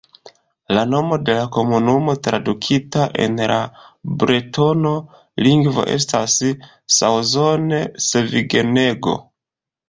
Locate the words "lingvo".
5.49-5.85